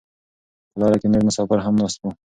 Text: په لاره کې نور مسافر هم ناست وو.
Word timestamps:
په 0.71 0.75
لاره 0.81 0.97
کې 1.01 1.07
نور 1.11 1.23
مسافر 1.27 1.57
هم 1.65 1.73
ناست 1.81 1.97
وو. 1.99 2.09